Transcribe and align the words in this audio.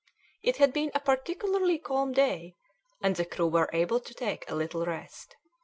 It 0.41 0.57
had 0.57 0.73
been 0.73 0.89
a 0.95 0.99
particularly 0.99 1.77
calm 1.77 2.11
day, 2.11 2.55
and 3.03 3.15
the 3.15 3.23
crew 3.23 3.47
were 3.49 3.69
able 3.71 3.99
to 3.99 4.13
take 4.15 4.49
a 4.49 4.55
little 4.55 4.83
rest. 4.83 5.35